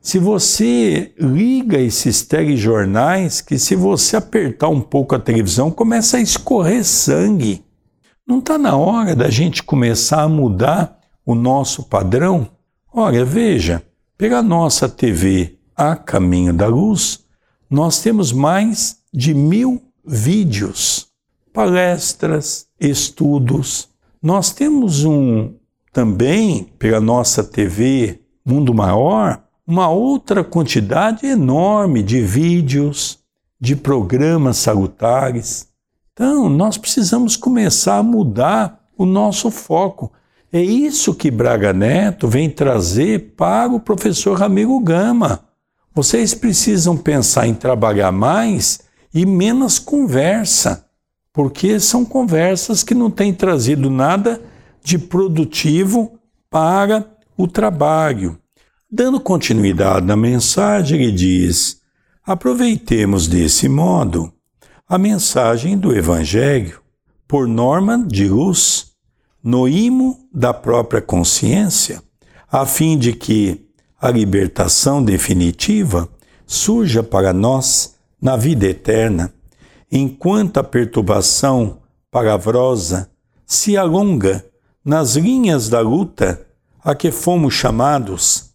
se 0.00 0.16
você 0.16 1.12
liga 1.18 1.76
esses 1.76 2.22
telejornais 2.22 3.40
que 3.40 3.58
se 3.58 3.74
você 3.74 4.16
apertar 4.16 4.68
um 4.68 4.80
pouco 4.80 5.16
a 5.16 5.18
televisão 5.18 5.68
começa 5.68 6.18
a 6.18 6.20
escorrer 6.20 6.84
sangue? 6.84 7.64
Não 8.24 8.38
está 8.38 8.56
na 8.56 8.76
hora 8.76 9.16
da 9.16 9.28
gente 9.28 9.64
começar 9.64 10.22
a 10.22 10.28
mudar 10.28 11.00
o 11.26 11.34
nosso 11.34 11.82
padrão? 11.82 12.48
Olha, 12.94 13.24
veja, 13.24 13.82
pela 14.16 14.40
nossa 14.40 14.88
TV 14.88 15.58
A 15.74 15.96
Caminho 15.96 16.52
da 16.52 16.68
Luz, 16.68 17.25
nós 17.68 18.00
temos 18.00 18.32
mais 18.32 18.98
de 19.12 19.34
mil 19.34 19.82
vídeos, 20.04 21.08
palestras, 21.52 22.66
estudos. 22.78 23.88
Nós 24.22 24.52
temos 24.52 25.04
um 25.04 25.54
também, 25.92 26.64
pela 26.78 27.00
nossa 27.00 27.42
TV 27.42 28.20
Mundo 28.44 28.74
Maior, 28.74 29.42
uma 29.66 29.88
outra 29.88 30.44
quantidade 30.44 31.26
enorme 31.26 32.02
de 32.02 32.20
vídeos, 32.20 33.18
de 33.60 33.74
programas 33.74 34.58
salutares. 34.58 35.68
Então, 36.12 36.48
nós 36.48 36.78
precisamos 36.78 37.36
começar 37.36 37.98
a 37.98 38.02
mudar 38.02 38.84
o 38.96 39.04
nosso 39.04 39.50
foco. 39.50 40.12
É 40.52 40.60
isso 40.60 41.14
que 41.14 41.30
Braga 41.30 41.72
Neto 41.72 42.28
vem 42.28 42.48
trazer 42.48 43.34
para 43.36 43.72
o 43.72 43.80
professor 43.80 44.38
Ramiro 44.38 44.78
Gama. 44.80 45.40
Vocês 45.96 46.34
precisam 46.34 46.94
pensar 46.94 47.46
em 47.46 47.54
trabalhar 47.54 48.12
mais 48.12 48.80
e 49.14 49.24
menos 49.24 49.78
conversa, 49.78 50.84
porque 51.32 51.80
são 51.80 52.04
conversas 52.04 52.82
que 52.82 52.94
não 52.94 53.10
têm 53.10 53.32
trazido 53.32 53.88
nada 53.88 54.42
de 54.84 54.98
produtivo 54.98 56.20
para 56.50 57.10
o 57.34 57.48
trabalho. 57.48 58.38
Dando 58.92 59.18
continuidade 59.18 60.04
na 60.04 60.18
mensagem, 60.18 61.00
ele 61.00 61.12
diz: 61.12 61.80
aproveitemos 62.22 63.26
desse 63.26 63.66
modo 63.66 64.30
a 64.86 64.98
mensagem 64.98 65.78
do 65.78 65.96
Evangelho 65.96 66.78
por 67.26 67.48
norma 67.48 68.04
de 68.06 68.28
luz, 68.28 68.92
no 69.42 69.66
imo 69.66 70.28
da 70.30 70.52
própria 70.52 71.00
consciência, 71.00 72.02
a 72.52 72.66
fim 72.66 72.98
de 72.98 73.14
que 73.14 73.65
a 74.00 74.10
libertação 74.10 75.02
definitiva 75.02 76.08
surja 76.46 77.02
para 77.02 77.32
nós 77.32 77.94
na 78.20 78.36
vida 78.36 78.66
eterna, 78.66 79.32
enquanto 79.90 80.58
a 80.58 80.64
perturbação 80.64 81.78
palavrosa 82.10 83.10
se 83.46 83.76
alonga 83.76 84.44
nas 84.84 85.16
linhas 85.16 85.68
da 85.68 85.80
luta 85.80 86.46
a 86.82 86.94
que 86.94 87.10
fomos 87.10 87.54
chamados, 87.54 88.50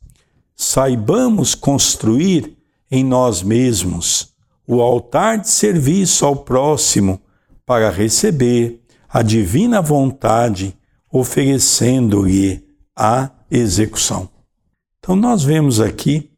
saibamos 0.55 1.55
construir 1.55 2.57
em 2.89 3.03
nós 3.03 3.41
mesmos 3.41 4.33
o 4.67 4.81
altar 4.81 5.39
de 5.39 5.49
serviço 5.49 6.25
ao 6.25 6.35
próximo 6.35 7.19
para 7.65 7.89
receber 7.89 8.81
a 9.09 9.21
divina 9.21 9.81
vontade, 9.81 10.77
oferecendo-lhe 11.11 12.63
a 12.95 13.29
execução. 13.49 14.29
Então, 15.03 15.15
nós 15.15 15.43
vemos 15.43 15.81
aqui, 15.81 16.29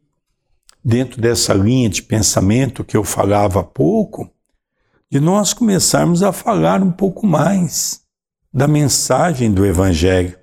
dentro 0.82 1.20
dessa 1.20 1.52
linha 1.52 1.86
de 1.86 2.02
pensamento 2.02 2.82
que 2.82 2.96
eu 2.96 3.04
falava 3.04 3.60
há 3.60 3.62
pouco, 3.62 4.30
de 5.10 5.20
nós 5.20 5.52
começarmos 5.52 6.22
a 6.22 6.32
falar 6.32 6.82
um 6.82 6.90
pouco 6.90 7.26
mais 7.26 8.00
da 8.50 8.66
mensagem 8.66 9.52
do 9.52 9.66
Evangelho, 9.66 10.34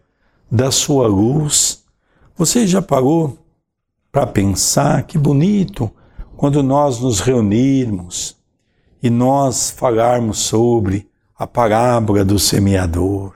da 0.51 0.69
sua 0.69 1.07
luz. 1.07 1.83
Você 2.37 2.67
já 2.67 2.79
parou 2.79 3.39
para 4.11 4.27
pensar 4.27 5.01
que 5.01 5.17
bonito 5.17 5.89
quando 6.37 6.61
nós 6.61 6.99
nos 6.99 7.21
reunirmos 7.21 8.37
e 9.01 9.09
nós 9.09 9.71
falarmos 9.71 10.37
sobre 10.37 11.09
a 11.35 11.47
parábola 11.47 12.23
do 12.23 12.37
semeador, 12.37 13.33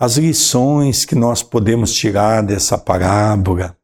as 0.00 0.16
lições 0.16 1.04
que 1.04 1.14
nós 1.14 1.42
podemos 1.42 1.92
tirar 1.92 2.42
dessa 2.42 2.78
parábola, 2.78 3.77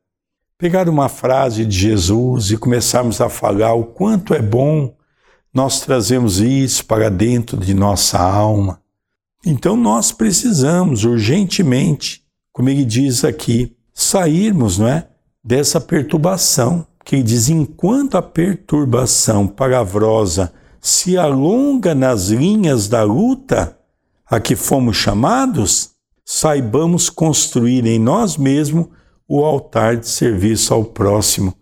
pegar 0.59 0.89
uma 0.89 1.09
frase 1.09 1.65
de 1.65 1.79
Jesus 1.79 2.51
e 2.51 2.57
começarmos 2.57 3.21
a 3.21 3.29
falar 3.29 3.75
o 3.75 3.85
quanto 3.85 4.35
é 4.35 4.41
bom 4.41 4.95
nós 5.53 5.81
trazemos 5.81 6.41
isso 6.41 6.85
para 6.85 7.09
dentro 7.09 7.57
de 7.57 7.73
nossa 7.75 8.19
alma. 8.19 8.81
Então 9.47 9.77
nós 9.77 10.11
precisamos 10.11 11.05
urgentemente, 11.05 12.25
como 12.53 12.69
ele 12.69 12.85
diz 12.85 13.25
aqui, 13.25 13.77
sairmos, 13.93 14.79
não 14.79 14.89
é, 14.89 15.07
dessa 15.45 15.81
perturbação, 15.81 16.85
que 17.05 17.17
ele 17.17 17.23
diz 17.23 17.49
enquanto 17.49 18.17
a 18.17 18.23
perturbação 18.23 19.47
palavrosa 19.47 20.53
se 20.81 21.17
alonga 21.17 21.95
nas 21.95 22.29
linhas 22.29 22.89
da 22.89 23.05
luta 23.05 23.79
a 24.27 24.41
que 24.41 24.57
fomos 24.57 24.97
chamados, 24.97 25.91
saibamos 26.25 27.09
construir 27.09 27.87
em 27.87 27.99
nós 27.99 28.37
mesmos 28.37 28.87
o 29.29 29.45
altar 29.45 29.97
de 29.97 30.09
serviço 30.09 30.73
ao 30.75 30.85
próximo. 30.85 31.55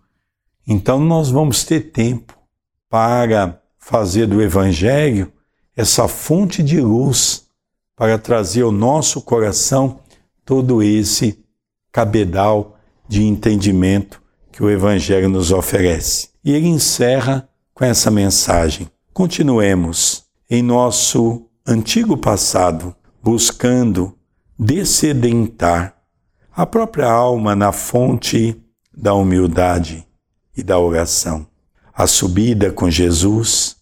Então 0.67 1.01
nós 1.01 1.31
vamos 1.31 1.65
ter 1.65 1.93
tempo 1.93 2.37
para 2.89 3.61
fazer 3.79 4.27
do 4.27 4.43
Evangelho 4.43 5.33
essa 5.77 6.07
fonte 6.07 6.63
de 6.63 6.81
luz 6.81 7.47
para 7.97 8.19
trazer 8.19 8.63
ao 8.63 8.73
nosso 8.73 9.23
coração 9.23 10.01
todo 10.45 10.83
esse 10.83 11.43
cabedal 11.91 12.77
de 13.09 13.25
entendimento 13.25 14.23
que 14.51 14.63
o 14.63 14.71
Evangelho 14.71 15.29
nos 15.29 15.51
oferece. 15.51 16.31
E 16.45 16.53
ele 16.53 16.69
encerra 16.69 17.49
com 17.75 17.85
essa 17.85 18.11
mensagem. 18.11 18.89
Continuemos 19.13 20.25
em 20.51 20.63
nosso 20.63 21.47
antigo 21.67 22.17
passado, 22.17 22.95
buscando 23.23 24.17
descedentar 24.59 26.02
a 26.55 26.67
própria 26.67 27.11
alma 27.11 27.57
na 27.57 27.73
fonte 27.73 28.61
da 28.95 29.15
humildade 29.15 30.07
e 30.57 30.63
da 30.63 30.79
oração. 30.79 31.47
A 31.95 32.07
subida 32.07 32.71
com 32.71 32.91
Jesus 32.91 33.77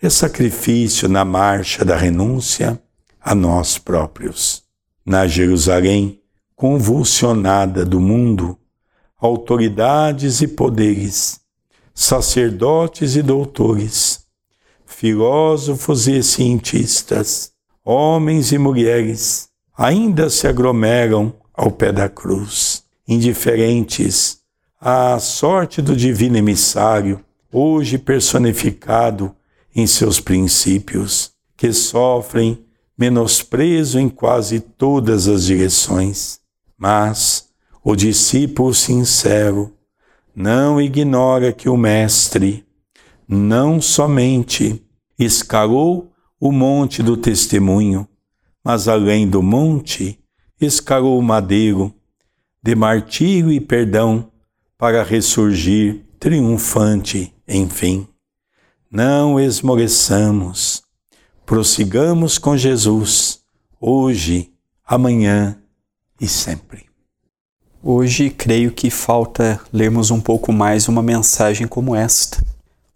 é 0.00 0.08
sacrifício 0.10 1.08
na 1.08 1.24
marcha 1.24 1.84
da 1.84 1.96
renúncia 1.96 2.80
a 3.20 3.34
nós 3.34 3.78
próprios. 3.78 4.62
Na 5.04 5.26
Jerusalém 5.26 6.20
convulsionada 6.54 7.86
do 7.86 7.98
mundo, 7.98 8.54
autoridades 9.18 10.42
e 10.42 10.48
poderes, 10.48 11.40
sacerdotes 11.94 13.16
e 13.16 13.22
doutores, 13.22 14.26
filósofos 14.84 16.06
e 16.06 16.22
cientistas, 16.22 17.52
homens 17.82 18.52
e 18.52 18.58
mulheres, 18.58 19.48
ainda 19.74 20.28
se 20.28 20.46
aglomeram 20.46 21.39
ao 21.54 21.70
pé 21.70 21.92
da 21.92 22.08
cruz, 22.08 22.84
indiferentes 23.06 24.38
à 24.80 25.18
sorte 25.18 25.82
do 25.82 25.94
divino 25.94 26.36
emissário, 26.36 27.24
hoje 27.52 27.98
personificado 27.98 29.34
em 29.74 29.86
seus 29.86 30.20
princípios, 30.20 31.32
que 31.56 31.72
sofrem 31.72 32.64
menosprezo 32.96 33.98
em 33.98 34.08
quase 34.08 34.60
todas 34.60 35.28
as 35.28 35.44
direções. 35.44 36.40
Mas 36.78 37.48
o 37.82 37.94
discípulo 37.94 38.74
sincero 38.74 39.72
não 40.34 40.80
ignora 40.80 41.52
que 41.52 41.68
o 41.68 41.76
Mestre 41.76 42.64
não 43.28 43.80
somente 43.80 44.82
escalou 45.18 46.10
o 46.40 46.50
monte 46.50 47.02
do 47.02 47.16
testemunho, 47.16 48.08
mas 48.64 48.88
além 48.88 49.28
do 49.28 49.42
monte, 49.42 50.18
escalou 50.60 51.18
o 51.18 51.22
madeiro 51.22 51.94
de 52.62 52.74
martírio 52.74 53.50
e 53.50 53.60
perdão 53.60 54.30
para 54.76 55.02
ressurgir 55.02 56.04
triunfante, 56.18 57.34
enfim. 57.48 58.06
Não 58.90 59.38
esmoreçamos, 59.38 60.82
prossigamos 61.46 62.38
com 62.38 62.56
Jesus, 62.56 63.40
hoje, 63.80 64.52
amanhã 64.84 65.56
e 66.20 66.28
sempre. 66.28 66.86
Hoje 67.82 68.28
creio 68.28 68.72
que 68.72 68.90
falta 68.90 69.60
lermos 69.72 70.10
um 70.10 70.20
pouco 70.20 70.52
mais 70.52 70.86
uma 70.88 71.02
mensagem 71.02 71.66
como 71.66 71.96
esta 71.96 72.50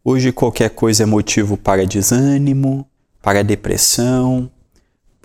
Hoje 0.06 0.32
qualquer 0.32 0.68
coisa 0.68 1.04
é 1.04 1.06
motivo 1.06 1.56
para 1.56 1.86
desânimo, 1.86 2.86
para 3.22 3.42
depressão, 3.42 4.50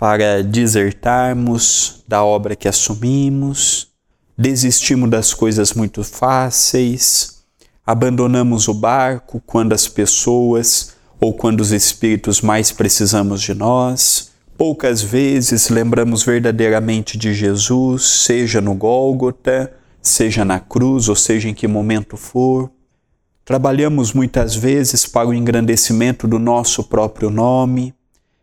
para 0.00 0.42
desertarmos 0.42 2.02
da 2.08 2.24
obra 2.24 2.56
que 2.56 2.66
assumimos, 2.66 3.88
desistimos 4.34 5.10
das 5.10 5.34
coisas 5.34 5.74
muito 5.74 6.02
fáceis, 6.02 7.44
abandonamos 7.86 8.66
o 8.66 8.72
barco 8.72 9.42
quando 9.44 9.74
as 9.74 9.86
pessoas 9.86 10.94
ou 11.20 11.34
quando 11.34 11.60
os 11.60 11.70
espíritos 11.70 12.40
mais 12.40 12.72
precisamos 12.72 13.42
de 13.42 13.52
nós. 13.52 14.30
Poucas 14.56 15.02
vezes 15.02 15.68
lembramos 15.68 16.22
verdadeiramente 16.22 17.18
de 17.18 17.34
Jesus, 17.34 18.02
seja 18.24 18.58
no 18.58 18.74
Gólgota, 18.74 19.70
seja 20.00 20.46
na 20.46 20.58
cruz, 20.58 21.10
ou 21.10 21.14
seja 21.14 21.46
em 21.46 21.52
que 21.52 21.68
momento 21.68 22.16
for. 22.16 22.70
Trabalhamos 23.44 24.14
muitas 24.14 24.56
vezes 24.56 25.04
para 25.04 25.28
o 25.28 25.34
engrandecimento 25.34 26.26
do 26.26 26.38
nosso 26.38 26.84
próprio 26.84 27.28
nome 27.28 27.94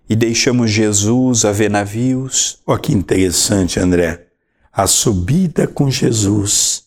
e 0.10 0.15
deixamos 0.15 0.72
Jesus 0.72 1.46
a 1.46 1.52
ver 1.52 1.70
navios. 1.70 2.60
Olha 2.65 2.80
que 2.80 2.93
interessante, 2.93 3.80
André. 3.80 4.28
A 4.72 4.88
subida 4.88 5.67
com 5.67 5.89
Jesus 5.89 6.84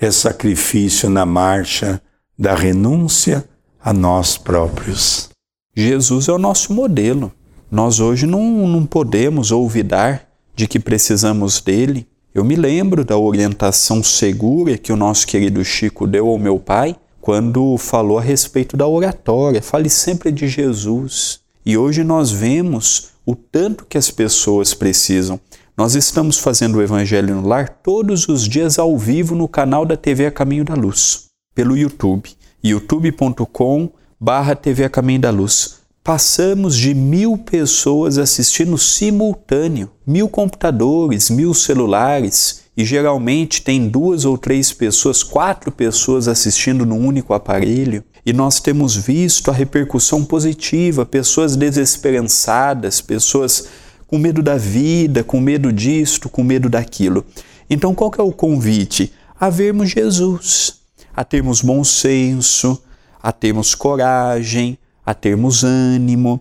é 0.00 0.10
sacrifício 0.10 1.08
na 1.08 1.24
marcha 1.24 2.00
da 2.38 2.54
renúncia 2.54 3.44
a 3.82 3.92
nós 3.92 4.36
próprios. 4.36 5.28
Jesus 5.74 6.28
é 6.28 6.32
o 6.32 6.38
nosso 6.38 6.72
modelo. 6.72 7.32
Nós 7.70 8.00
hoje 8.00 8.26
não, 8.26 8.66
não 8.66 8.86
podemos 8.86 9.52
olvidar 9.52 10.28
de 10.54 10.66
que 10.66 10.78
precisamos 10.78 11.60
dele. 11.60 12.06
Eu 12.34 12.44
me 12.44 12.56
lembro 12.56 13.04
da 13.04 13.16
orientação 13.16 14.02
segura 14.02 14.78
que 14.78 14.92
o 14.92 14.96
nosso 14.96 15.26
querido 15.26 15.64
Chico 15.64 16.06
deu 16.06 16.28
ao 16.28 16.38
meu 16.38 16.58
pai 16.58 16.96
quando 17.20 17.76
falou 17.76 18.18
a 18.18 18.22
respeito 18.22 18.76
da 18.76 18.86
oratória. 18.86 19.60
Fale 19.60 19.90
sempre 19.90 20.30
de 20.30 20.48
Jesus. 20.48 21.40
E 21.68 21.76
hoje 21.76 22.04
nós 22.04 22.30
vemos 22.30 23.08
o 23.26 23.34
tanto 23.34 23.84
que 23.84 23.98
as 23.98 24.08
pessoas 24.08 24.72
precisam. 24.72 25.40
Nós 25.76 25.96
estamos 25.96 26.38
fazendo 26.38 26.76
o 26.76 26.82
Evangelho 26.82 27.34
no 27.34 27.48
Lar 27.48 27.68
todos 27.82 28.28
os 28.28 28.48
dias 28.48 28.78
ao 28.78 28.96
vivo 28.96 29.34
no 29.34 29.48
canal 29.48 29.84
da 29.84 29.96
TV 29.96 30.26
A 30.26 30.30
Caminho 30.30 30.64
da 30.64 30.74
Luz, 30.74 31.24
pelo 31.56 31.76
YouTube, 31.76 32.30
youtube.com 32.62 33.90
barra 34.18 34.54
TV 34.54 34.84
A 34.84 34.88
Caminho 34.88 35.22
da 35.22 35.30
Luz. 35.30 35.80
Passamos 36.04 36.76
de 36.76 36.94
mil 36.94 37.36
pessoas 37.36 38.16
assistindo 38.16 38.78
simultâneo, 38.78 39.90
mil 40.06 40.28
computadores, 40.28 41.28
mil 41.30 41.52
celulares, 41.52 42.62
e 42.76 42.84
geralmente 42.84 43.60
tem 43.62 43.88
duas 43.88 44.24
ou 44.24 44.38
três 44.38 44.72
pessoas, 44.72 45.24
quatro 45.24 45.72
pessoas 45.72 46.28
assistindo 46.28 46.86
num 46.86 47.04
único 47.04 47.34
aparelho, 47.34 48.04
e 48.26 48.32
nós 48.32 48.58
temos 48.58 48.96
visto 48.96 49.52
a 49.52 49.54
repercussão 49.54 50.24
positiva, 50.24 51.06
pessoas 51.06 51.54
desesperançadas, 51.54 53.00
pessoas 53.00 53.68
com 54.08 54.18
medo 54.18 54.42
da 54.42 54.56
vida, 54.56 55.22
com 55.22 55.40
medo 55.40 55.72
disto, 55.72 56.28
com 56.28 56.42
medo 56.42 56.68
daquilo. 56.68 57.24
Então, 57.70 57.94
qual 57.94 58.10
que 58.10 58.20
é 58.20 58.24
o 58.24 58.32
convite? 58.32 59.12
A 59.38 59.48
vermos 59.48 59.90
Jesus, 59.90 60.80
a 61.14 61.22
termos 61.22 61.62
bom 61.62 61.84
senso, 61.84 62.82
a 63.22 63.30
termos 63.30 63.76
coragem, 63.76 64.76
a 65.04 65.14
termos 65.14 65.62
ânimo, 65.62 66.40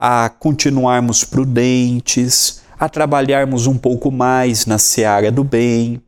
a 0.00 0.30
continuarmos 0.30 1.22
prudentes, 1.22 2.62
a 2.80 2.88
trabalharmos 2.88 3.66
um 3.66 3.76
pouco 3.76 4.10
mais 4.10 4.64
na 4.64 4.78
seara 4.78 5.30
do 5.30 5.44
bem, 5.44 6.00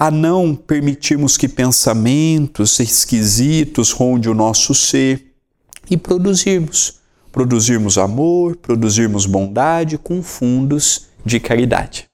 a 0.00 0.10
não 0.10 0.54
permitirmos 0.54 1.36
que 1.36 1.46
pensamentos 1.46 2.80
esquisitos 2.80 3.92
rondem 3.92 4.32
o 4.32 4.34
nosso 4.34 4.74
ser. 4.74 5.26
e 5.90 5.96
produzirmos. 5.96 7.00
Produzirmos 7.30 7.98
amor, 7.98 8.56
produzirmos 8.56 9.26
bondade 9.26 9.98
com 9.98 10.22
fundos 10.22 11.08
de 11.24 11.38
caridade. 11.38 12.06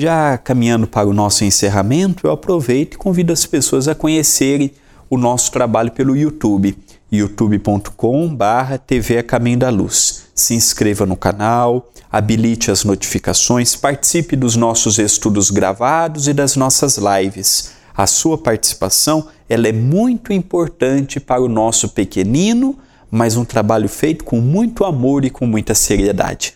Já 0.00 0.38
caminhando 0.38 0.86
para 0.86 1.06
o 1.06 1.12
nosso 1.12 1.44
encerramento, 1.44 2.26
eu 2.26 2.32
aproveito 2.32 2.94
e 2.94 2.98
convido 2.98 3.32
as 3.32 3.44
pessoas 3.44 3.88
a 3.88 3.94
conhecerem 3.94 4.72
o 5.10 5.18
nosso 5.18 5.52
trabalho 5.52 5.92
pelo 5.92 6.16
YouTube, 6.16 6.78
youtube.com/barra 7.14 8.78
TV 8.78 9.22
Caminho 9.22 9.58
da 9.58 9.70
Luz. 9.70 10.26
Se 10.34 10.54
inscreva 10.54 11.06
no 11.06 11.16
canal, 11.16 11.90
habilite 12.10 12.70
as 12.70 12.84
notificações, 12.84 13.76
participe 13.76 14.36
dos 14.36 14.56
nossos 14.56 14.98
estudos 14.98 15.50
gravados 15.50 16.28
e 16.28 16.32
das 16.32 16.56
nossas 16.56 16.98
lives. 16.98 17.72
A 17.96 18.06
sua 18.06 18.36
participação 18.36 19.28
ela 19.48 19.68
é 19.68 19.72
muito 19.72 20.32
importante 20.32 21.20
para 21.20 21.40
o 21.40 21.48
nosso 21.48 21.88
pequenino, 21.90 22.78
mas 23.10 23.36
um 23.36 23.44
trabalho 23.44 23.88
feito 23.88 24.24
com 24.24 24.40
muito 24.40 24.84
amor 24.84 25.24
e 25.24 25.30
com 25.30 25.46
muita 25.46 25.74
seriedade. 25.74 26.54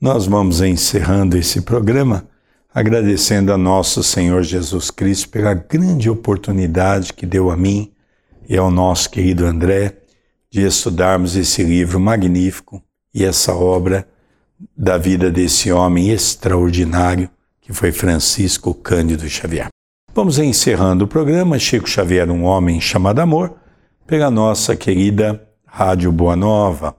Nós 0.00 0.26
vamos 0.26 0.60
encerrando 0.60 1.36
esse 1.36 1.60
programa 1.60 2.26
agradecendo 2.74 3.52
a 3.52 3.56
nosso 3.56 4.02
Senhor 4.02 4.42
Jesus 4.42 4.90
Cristo 4.90 5.28
pela 5.28 5.54
grande 5.54 6.10
oportunidade 6.10 7.12
que 7.12 7.24
deu 7.24 7.50
a 7.50 7.56
mim 7.56 7.92
e 8.48 8.56
ao 8.56 8.70
nosso 8.70 9.10
querido 9.10 9.46
André 9.46 9.96
de 10.50 10.62
estudarmos 10.64 11.36
esse 11.36 11.62
livro 11.62 11.98
magnífico 11.98 12.82
e 13.12 13.24
essa 13.24 13.54
obra 13.54 14.06
da 14.76 14.96
vida 14.96 15.30
desse 15.30 15.72
homem 15.72 16.10
extraordinário 16.10 17.28
que 17.60 17.72
foi 17.72 17.90
Francisco 17.92 18.74
Cândido 18.74 19.28
Xavier. 19.28 19.68
Vamos 20.14 20.38
encerrando 20.38 21.06
o 21.06 21.08
programa 21.08 21.58
Chico 21.58 21.88
Xavier, 21.88 22.30
um 22.30 22.44
homem 22.44 22.80
chamado 22.80 23.18
amor, 23.20 23.54
pela 24.06 24.30
nossa 24.30 24.76
querida 24.76 25.42
Rádio 25.66 26.12
Boa 26.12 26.36
Nova. 26.36 26.94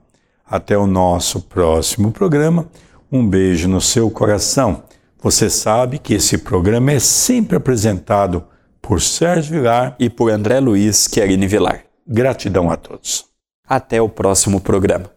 Até 0.46 0.78
o 0.78 0.86
nosso 0.86 1.40
próximo 1.42 2.12
programa. 2.12 2.68
Um 3.12 3.26
beijo 3.26 3.70
no 3.70 3.80
seu 3.80 4.10
coração. 4.10 4.84
Você 5.22 5.50
sabe 5.50 5.98
que 5.98 6.16
esse 6.16 6.38
programa 6.38 6.92
é 6.92 7.00
sempre 7.00 7.56
apresentado 7.56 8.44
por 8.86 9.02
Sérgio 9.02 9.54
Vilar 9.54 9.96
e 10.00 10.12
por 10.12 10.32
André 10.32 10.60
Luiz 10.60 11.08
Querini 11.08 11.48
Vilar. 11.48 11.86
Gratidão 12.08 12.70
a 12.70 12.78
todos. 12.78 13.26
Até 13.68 14.00
o 14.00 14.08
próximo 14.08 14.62
programa. 14.62 15.10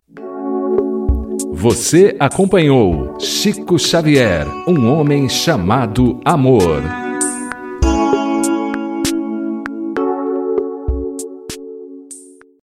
Você 1.52 2.16
acompanhou 2.18 3.18
Chico 3.20 3.78
Xavier, 3.78 4.46
um 4.66 4.90
homem 4.90 5.28
chamado 5.28 6.18
Amor. 6.24 7.07